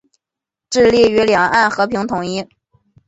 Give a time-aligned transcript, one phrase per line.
[0.71, 2.43] 致力于两岸和平统一。